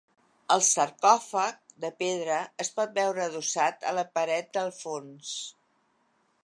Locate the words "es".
2.65-2.73